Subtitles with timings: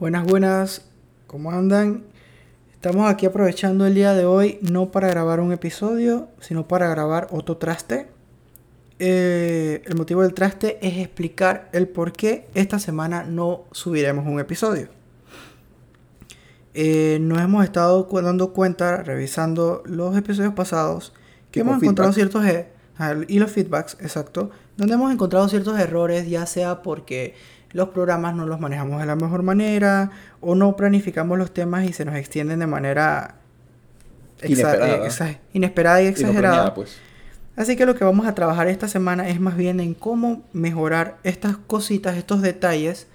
[0.00, 0.86] Buenas, buenas,
[1.26, 2.04] ¿cómo andan?
[2.72, 7.28] Estamos aquí aprovechando el día de hoy no para grabar un episodio, sino para grabar
[7.30, 8.08] otro traste.
[8.98, 14.40] Eh, el motivo del traste es explicar el por qué esta semana no subiremos un
[14.40, 14.88] episodio.
[16.72, 21.12] Eh, nos hemos estado dando cuenta, revisando los episodios pasados,
[21.50, 22.46] que hemos encontrado ciertos...
[22.46, 22.68] E
[23.28, 27.34] y los feedbacks, exacto, donde hemos encontrado ciertos errores, ya sea porque
[27.72, 30.10] los programas no los manejamos de la mejor manera
[30.40, 33.36] o no planificamos los temas y se nos extienden de manera
[34.42, 36.74] inesperada, y exagerada.
[36.74, 36.98] Pues.
[37.56, 41.18] Así que lo que vamos a trabajar esta semana es más bien en cómo mejorar
[41.24, 43.06] estas cositas, estos detalles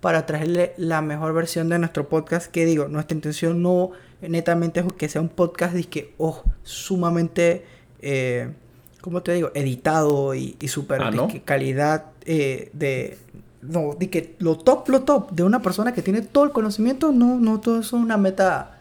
[0.00, 2.46] para traerle la mejor versión de nuestro podcast.
[2.46, 7.64] Que digo, nuestra intención no netamente es que sea un podcast de que, oh, sumamente,
[8.00, 8.52] eh,
[9.00, 9.50] ¿cómo te digo?
[9.54, 13.18] Editado y, y super ah, calidad eh, de
[13.62, 17.12] no, de que lo top, lo top de una persona que tiene todo el conocimiento,
[17.12, 18.80] no, no, todo eso es una meta,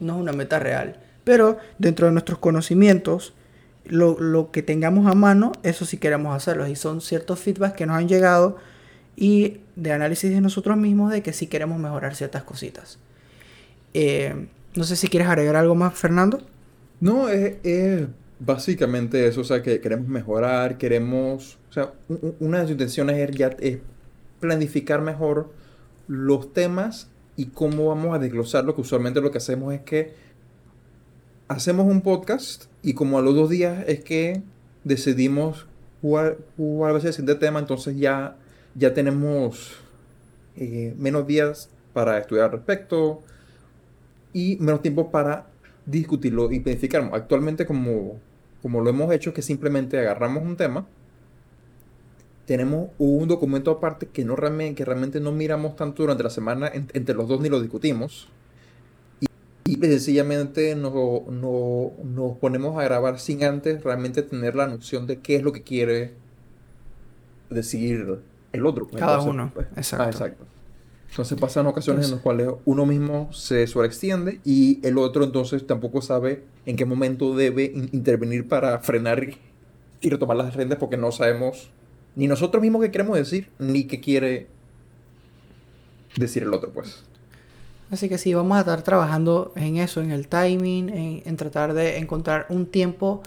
[0.00, 0.98] no es una meta real.
[1.24, 3.34] Pero dentro de nuestros conocimientos,
[3.84, 6.66] lo, que tengamos a mano, eso sí queremos hacerlo.
[6.66, 8.56] Y son ciertos feedbacks que nos han llegado
[9.16, 12.98] y de análisis de nosotros mismos de que sí queremos mejorar ciertas cositas.
[13.94, 16.40] Eh, no sé si quieres agregar algo más, Fernando.
[17.00, 18.06] No, es,
[18.38, 21.92] básicamente eso, o sea, que queremos mejorar, queremos, o sea,
[22.40, 23.78] una de sus intenciones es es
[24.40, 25.50] planificar mejor
[26.06, 30.14] los temas y cómo vamos a desglosarlo, que usualmente lo que hacemos es que
[31.48, 34.42] hacemos un podcast y como a los dos días es que
[34.84, 35.66] decidimos
[36.00, 38.36] jugar, jugar a veces de tema, entonces ya,
[38.74, 39.76] ya tenemos
[40.56, 43.22] eh, menos días para estudiar al respecto
[44.32, 45.46] y menos tiempo para
[45.86, 47.14] discutirlo y planificarlo.
[47.14, 48.20] Actualmente como,
[48.62, 50.86] como lo hemos hecho, que simplemente agarramos un tema,
[52.48, 56.72] tenemos un documento aparte que, no realmente, que realmente no miramos tanto durante la semana
[56.72, 58.26] entre los dos ni lo discutimos.
[59.66, 60.94] Y, sencillamente nos,
[61.30, 65.62] nos ponemos a grabar sin antes realmente tener la noción de qué es lo que
[65.62, 66.14] quiere
[67.50, 68.20] decir
[68.54, 68.86] el otro.
[68.86, 68.98] Pues.
[68.98, 69.50] Cada uno.
[69.52, 70.08] Pues, ah, exacto.
[70.08, 70.44] exacto.
[71.10, 76.00] Entonces pasan ocasiones en las cuales uno mismo se sobreextiende y el otro entonces tampoco
[76.00, 79.22] sabe en qué momento debe intervenir para frenar
[80.00, 81.70] y retomar las riendas porque no sabemos
[82.18, 84.48] ni nosotros mismos qué queremos decir, ni qué quiere
[86.16, 87.04] decir el otro, pues.
[87.92, 90.88] Así que sí, vamos a estar trabajando en eso, en el timing,
[91.24, 93.22] en, tratar de encontrar un tiempo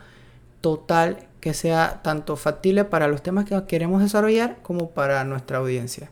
[0.59, 6.11] total que sea tanto factible para los temas que queremos desarrollar como para nuestra audiencia.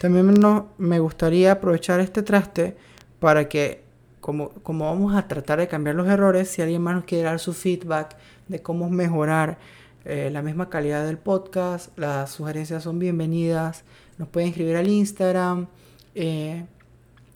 [0.00, 0.32] También
[0.78, 2.76] me gustaría aprovechar este traste
[3.18, 3.82] para que,
[4.20, 7.40] como, como vamos a tratar de cambiar los errores, si alguien más nos quiere dar
[7.40, 8.14] su feedback
[8.46, 9.58] de cómo mejorar
[10.04, 11.96] eh, la misma calidad del podcast.
[11.98, 13.84] Las sugerencias son bienvenidas.
[14.18, 15.66] Nos pueden escribir al Instagram,
[16.14, 16.64] eh,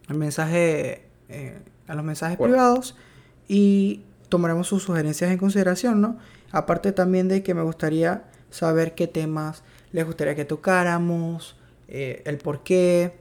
[0.08, 2.97] mensaje, eh, a los mensajes privados
[3.48, 6.19] y tomaremos sus sugerencias en consideración, ¿no?
[6.53, 11.56] Aparte también de que me gustaría saber qué temas les gustaría que tocáramos,
[11.88, 13.14] el por qué.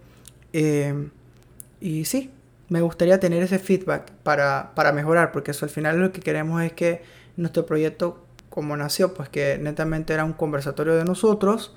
[1.82, 2.32] y sí,
[2.70, 6.62] me gustaría tener ese feedback para, para mejorar, porque eso al final lo que queremos
[6.64, 7.02] es que
[7.36, 8.23] nuestro proyecto
[8.54, 11.74] como nació, pues que netamente era un conversatorio de nosotros,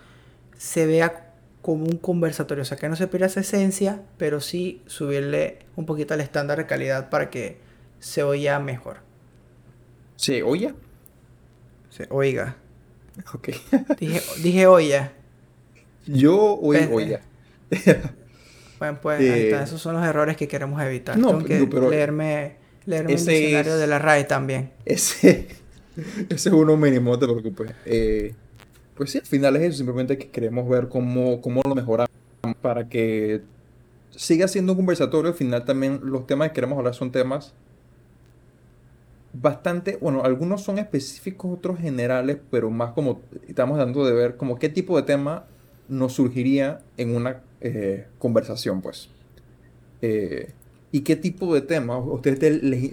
[0.59, 1.33] se vea
[1.63, 5.87] como un conversatorio, o sea que no se pierda esa esencia, pero sí subirle un
[5.87, 7.57] poquito al estándar de calidad para que
[7.99, 8.99] se oiga mejor.
[10.17, 10.75] ¿Se oye?
[11.89, 12.57] Se oiga.
[13.33, 13.49] Ok.
[13.99, 15.11] dije, dije oye.
[16.05, 17.23] Yo oí oiga.
[18.79, 19.61] bueno, pues ahí está.
[19.61, 21.17] Eh, esos son los errores que queremos evitar.
[21.17, 24.73] No, que pero leerme, leerme el diccionario de la RAE también.
[24.85, 25.65] Ese
[26.29, 27.73] Ese es uno mínimo, no te preocupes.
[27.85, 28.35] Eh,
[28.95, 32.11] pues sí, al final es eso, simplemente que queremos ver cómo, cómo lo mejoramos
[32.61, 33.43] para que
[34.11, 35.31] siga siendo un conversatorio.
[35.31, 37.55] Al final también los temas que queremos hablar son temas
[39.33, 44.59] bastante, bueno, algunos son específicos, otros generales, pero más como estamos dando de ver como
[44.59, 45.45] qué tipo de tema
[45.89, 49.11] nos surgiría en una eh, conversación, pues.
[50.03, 50.53] Eh,
[50.93, 52.93] y qué tipo de tema a ustedes les,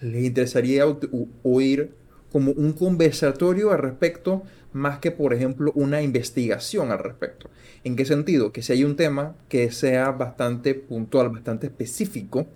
[0.00, 0.84] les interesaría
[1.42, 1.90] oír
[2.32, 4.42] como un conversatorio al respecto
[4.72, 7.50] más que, por ejemplo, una investigación al respecto.
[7.84, 8.52] ¿En qué sentido?
[8.52, 12.46] Que si hay un tema que sea bastante puntual, bastante específico,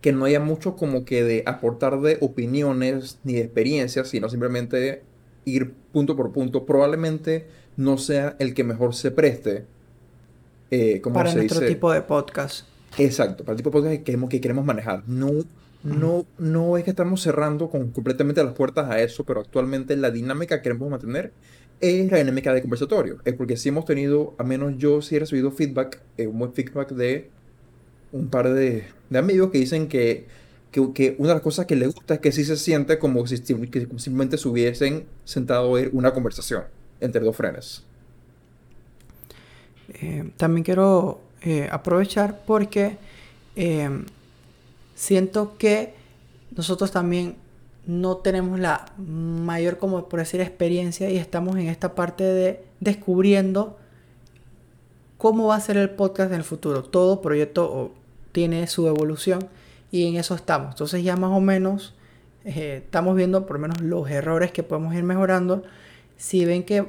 [0.00, 5.02] que no haya mucho como que de aportar de opiniones ni de experiencias, sino simplemente
[5.44, 7.46] ir punto por punto, probablemente
[7.76, 9.64] no sea el que mejor se preste.
[10.70, 12.66] Eh, como para nuestro tipo de podcast.
[12.98, 15.02] Exacto, para el tipo de podcast que queremos, que queremos manejar.
[15.06, 15.30] No
[15.82, 20.10] no, no es que estamos cerrando con, completamente las puertas a eso, pero actualmente la
[20.10, 21.32] dinámica que queremos mantener
[21.80, 23.18] es la dinámica de conversatorio.
[23.24, 26.52] Es porque si hemos tenido, a menos yo sí he recibido feedback, eh, un buen
[26.52, 27.30] feedback de
[28.12, 30.26] un par de, de amigos que dicen que,
[30.70, 33.26] que, que, una de las cosas que les gusta es que sí se siente como
[33.26, 36.64] si que simplemente se hubiesen sentado a oír una conversación
[37.00, 37.84] entre dos frenes.
[40.00, 42.96] Eh, también quiero eh, aprovechar porque
[44.96, 45.94] siento que
[46.56, 47.36] nosotros también
[47.86, 53.78] no tenemos la mayor, como por decir, experiencia y estamos en esta parte de descubriendo
[55.18, 56.82] cómo va a ser el podcast en el futuro.
[56.82, 57.92] Todo proyecto
[58.32, 59.48] tiene su evolución
[59.92, 60.70] y en eso estamos.
[60.70, 61.94] Entonces ya más o menos
[62.44, 65.62] estamos viendo por lo menos los errores que podemos ir mejorando.
[66.16, 66.86] Si ven que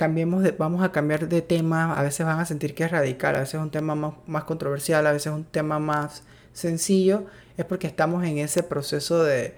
[0.00, 3.36] cambiemos de, vamos a cambiar de tema, a veces van a sentir que es radical,
[3.36, 6.22] a veces es un tema más, controversial, a veces es un tema más
[6.54, 7.24] sencillo,
[7.58, 9.52] es porque estamos en ese proceso de,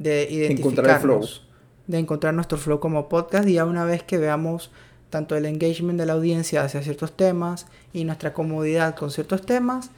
[0.00, 1.46] de identificarnos,
[1.86, 4.72] de encontrar nuestro flow como podcast y ya una vez que veamos
[5.10, 9.92] tanto el engagement de la audiencia hacia ciertos temas y nuestra comodidad con ciertos temas,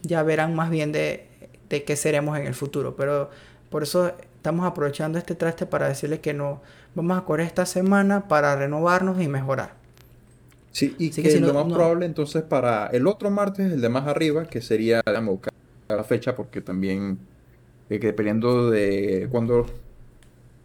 [0.00, 1.26] ya verán más bien de,
[1.68, 2.96] de qué seremos en el futuro.
[2.96, 3.28] Pero
[3.68, 6.62] por eso estamos aprovechando este traste para decirles que no
[6.94, 9.74] vamos a correr esta semana para renovarnos y mejorar.
[10.72, 14.46] Sí, y que, lo más probable entonces para el otro martes, el de más arriba,
[14.46, 15.40] que sería, digamos,
[15.88, 17.18] la fecha, porque también,
[17.90, 19.66] eh, que dependiendo de cuando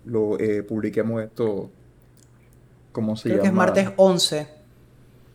[0.05, 1.69] lo eh, publiquemos esto,
[2.93, 4.47] ¿cómo se Creo que es martes 11.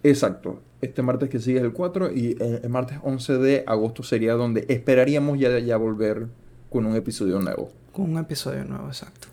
[0.02, 0.60] Exacto.
[0.80, 4.32] Este martes que sigue es el 4 y eh, el martes 11 de agosto sería
[4.32, 6.28] donde esperaríamos ya, ya volver
[6.70, 7.70] con un episodio nuevo.
[7.92, 9.28] Con un episodio nuevo, exacto.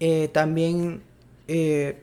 [0.00, 1.02] Eh, también
[1.48, 1.98] eh,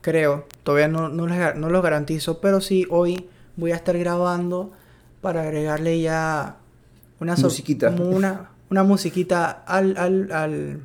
[0.00, 4.72] creo, todavía no, no, no los garantizo, pero sí hoy voy a estar grabando
[5.20, 6.56] para agregarle ya
[7.20, 7.90] una musiquita.
[7.90, 10.80] Una, una musiquita al, al, al,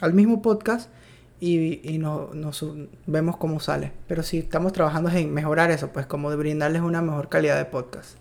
[0.00, 0.90] al mismo podcast
[1.40, 2.64] y, y no, nos
[3.06, 3.92] vemos cómo sale.
[4.06, 7.64] Pero sí estamos trabajando en mejorar eso, pues como de brindarles una mejor calidad de
[7.64, 8.16] podcast.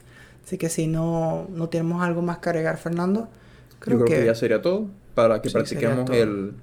[0.46, 3.28] Así que si no, no tenemos algo más que agregar, Fernando,
[3.78, 6.56] creo, que, ya sería todo para que practiquemos el,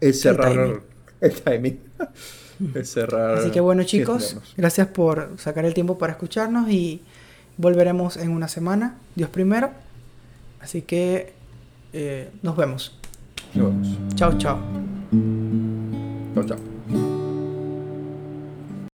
[0.00, 0.80] el cerrar
[1.20, 1.80] el timing.
[2.74, 3.38] El cerrar.
[3.38, 7.00] Así que bueno, chicos, gracias por sacar el tiempo para escucharnos y
[7.56, 8.96] volveremos en una semana.
[9.14, 9.70] Dios primero.
[10.60, 11.32] Así que
[11.94, 12.98] eh, nos vemos.
[13.54, 14.14] Nos vemos.
[14.14, 14.79] Chao, chao.